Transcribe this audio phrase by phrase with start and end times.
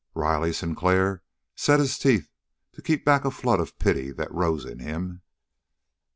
[0.15, 1.21] Riley Sinclair
[1.55, 2.31] set his teeth
[2.71, 5.21] to keep back a flood of pity that rose in him.